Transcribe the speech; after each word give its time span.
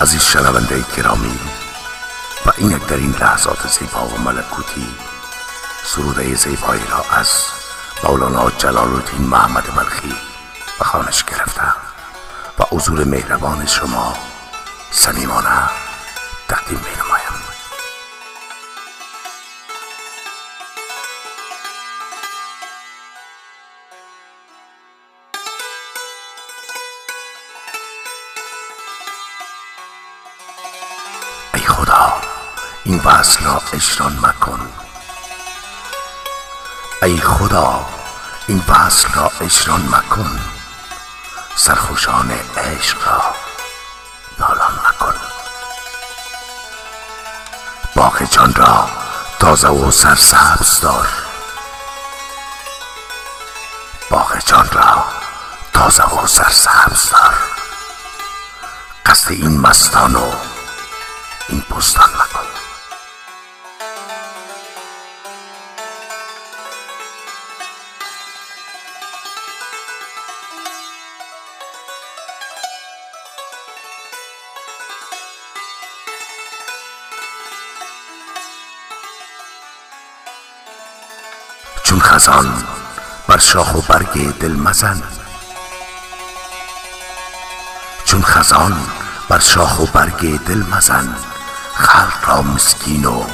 عزیز 0.00 0.22
شنونده 0.22 0.84
گرامی 0.96 1.38
و 2.46 2.52
این 2.56 2.78
در 2.78 2.96
این 2.96 3.14
لحظات 3.20 3.68
زیبا 3.68 4.06
و 4.06 4.18
ملکوتی 4.18 4.94
سروده 5.84 6.34
زیبایی 6.34 6.82
را 6.90 7.04
از 7.10 7.28
مولانا 8.04 8.50
جلال 8.50 8.94
الدین 8.94 9.26
محمد 9.26 9.74
بلخی 9.76 10.14
به 10.78 10.84
خانش 10.84 11.24
گرفتم 11.24 11.74
و 12.58 12.64
حضور 12.70 13.04
مهربان 13.04 13.66
شما 13.66 14.16
صمیمانه 14.90 15.70
تقدیم 16.48 16.78
می 16.78 17.07
خدا 31.78 32.20
این 32.84 33.00
وصل 33.04 33.44
را 33.44 33.62
اجران 33.72 34.18
مکن. 34.22 34.72
ای 37.02 37.20
خدا 37.20 37.86
این 38.46 38.64
وصل 38.68 39.08
را 39.12 39.32
اجران 39.40 39.88
مکن. 39.88 40.40
سرخوشان 41.56 42.30
عشق 42.56 43.08
را 43.08 43.34
نالان 44.38 44.80
مکن. 44.86 45.14
باغ 47.94 48.22
جان 48.22 48.54
را 48.54 48.88
تازه 49.38 49.68
و 49.68 49.90
سرسبز 49.90 50.80
دار. 50.80 51.08
باغ 54.10 54.38
جان 54.38 54.68
را 54.72 55.04
تازه 55.72 56.04
و 56.04 56.26
سرسبز 56.26 57.10
دار. 57.10 57.34
قصد 59.06 59.30
این 59.30 59.60
مستان 59.60 60.16
و 60.16 60.47
بستان 61.78 62.10
مکن 62.10 62.46
چون 81.82 82.00
خزان 82.00 82.64
بر 83.28 83.38
شاخ 83.38 83.74
و 83.74 83.80
برگ 83.80 84.38
دل 84.38 84.52
مزن. 84.52 85.02
چون 88.04 88.22
خزان 88.22 88.86
بر 89.28 89.38
شاخ 89.38 89.80
و 89.80 89.86
برگ 89.86 90.40
دل 90.44 90.62
مزن. 90.62 91.37
خلق 91.78 92.28
را 92.28 92.42
مسکین 92.42 93.04
و 93.04 93.24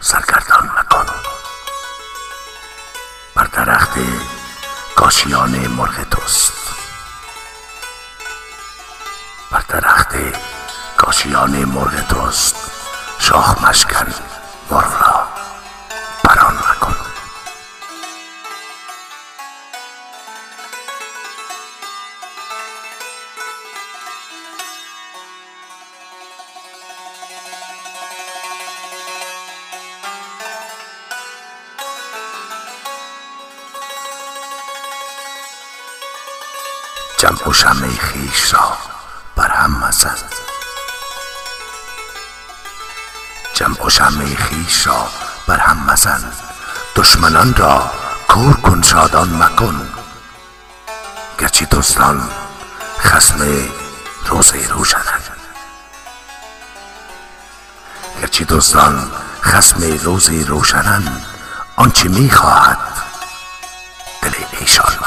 سرگردان 0.00 0.70
مکن. 0.78 1.06
بر 3.34 3.44
درخت 3.44 3.98
کاشیان 4.96 5.50
مرغ 5.50 6.02
توست. 6.10 6.52
بر 9.50 9.62
درخت 9.68 10.14
کاشیان 10.96 11.64
مرغ 11.64 12.08
توست. 12.08 12.56
شاخ 13.18 13.64
مشکن 13.64 14.14
مرغ 14.70 15.02
را. 15.02 15.21
جمع 37.22 37.48
و 37.48 37.52
شمع 37.52 37.88
خیش 37.88 38.54
را 38.54 38.76
بر 39.36 39.48
هم 39.48 39.70
مزن 39.70 40.16
جمع 43.54 43.86
و 43.86 43.90
شمع 43.90 44.34
خیش 44.34 44.86
را 44.86 45.08
بر 45.46 45.56
هم 45.58 45.90
مزن 45.90 46.32
دشمنان 46.96 47.54
را 47.54 47.90
کور 48.28 48.56
کن 48.56 48.82
شادان 48.82 49.42
مکن. 49.42 49.88
گرچه 51.38 51.64
دوستان 51.64 52.30
خسم 53.00 53.68
روز 54.26 54.54
روشنند 54.54 55.36
گرچه 58.20 58.44
دوستان 58.44 59.12
خسم 59.42 59.98
روز 60.02 60.30
روشنند 60.30 61.26
آنچه 61.76 62.08
می‌خواهد 62.08 62.78
دل 64.22 64.32
ایشان 64.60 65.01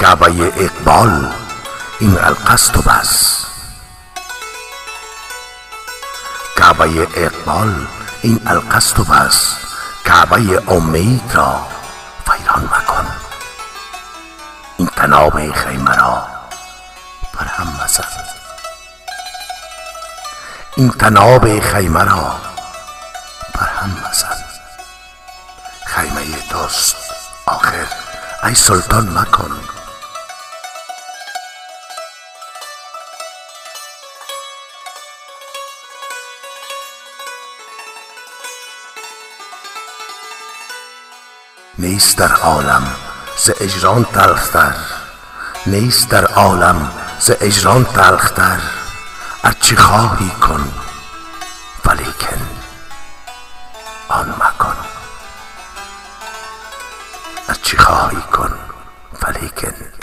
کعبه 0.00 0.52
اقبال 0.56 1.32
این 1.98 2.18
القصد 2.18 2.76
و 2.76 2.82
بس. 2.82 3.44
کعبه 6.56 7.08
اقبال 7.14 7.86
این 8.22 8.40
القصد 8.46 9.00
و 9.00 9.04
بس. 9.04 9.54
کعبه 10.04 10.62
امید 10.68 11.32
را 11.34 11.66
ویران 12.28 12.64
مکن. 12.64 13.06
این 14.78 14.88
تناب 14.88 15.52
خیمه 15.52 15.96
را 15.96 16.26
بر 17.34 17.46
هم 17.46 17.76
مزن 17.84 18.04
این 20.76 20.90
تناب 20.90 21.60
خیمه 21.60 22.04
را 22.04 22.40
بر 23.54 23.68
هم 23.68 23.96
مزن 24.08 24.44
خیمه 25.86 26.24
دوست 26.50 26.96
آخر 27.46 27.86
ای 28.44 28.54
سلطان 28.54 29.18
مکن. 29.18 29.79
نیست 41.80 42.18
در 42.18 42.32
عالم 42.32 42.82
ز 43.36 43.50
اجران 43.60 44.04
تلختر 44.04 44.74
نیست 45.66 46.08
در 46.08 46.24
عالم 46.24 46.92
ز 47.20 47.30
اجران 47.40 47.84
تلختر. 47.84 48.60
ارچه 49.44 49.76
خواهی 49.76 50.30
کن 50.30 50.72
ولیکن 51.84 52.40
آن 54.08 54.28
مکن. 54.28 54.76
ارچه 57.48 57.78
خواهی 57.78 58.22
کن 58.32 58.52
ولیکن 59.22 59.99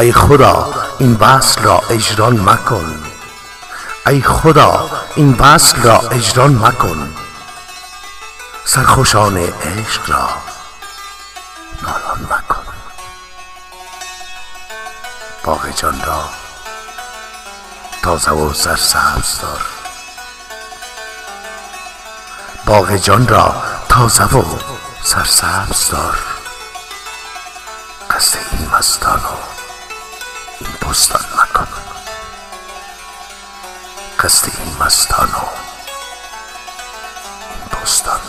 ای 0.00 0.12
خدا 0.12 0.74
این 0.98 1.16
وصل 1.20 1.62
را 1.62 1.82
اجران 1.90 2.40
مکن. 2.40 3.02
ای 4.06 4.22
خدا 4.22 4.90
این 5.14 5.36
وصل 5.38 5.82
را 5.82 5.98
اجران 5.98 6.54
مکن. 6.54 7.16
سرخوشان 8.64 9.36
عشق 9.36 10.10
را 10.10 10.28
نالان 11.82 12.28
مکن. 12.30 12.62
باغ 15.44 15.70
جان 15.70 16.02
را 16.06 16.24
تازه 18.02 18.30
و 18.30 18.54
سرسبز 18.54 19.40
دار. 19.42 19.60
باغ 22.66 22.96
جان 22.96 23.28
را 23.28 23.62
تازه 23.88 24.24
و 24.24 24.44
سرسبز 25.02 25.90
دار. 25.90 26.18
قصد 28.10 28.38
این 28.52 28.70
مستان 28.78 29.18
و 29.18 29.59
بستان 30.90 31.22
مکن. 31.36 31.66
قصد 34.18 34.48
این 34.58 34.76
مستان 34.80 35.28
و 35.28 35.44
این 37.50 37.82
بستان 37.82 38.20